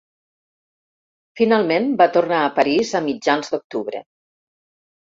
Finalment, 1.41 1.85
va 2.01 2.09
tornar 2.17 2.41
a 2.47 2.51
París 2.59 2.97
a 3.03 3.07
mitjans 3.11 3.55
d'octubre. 3.55 4.07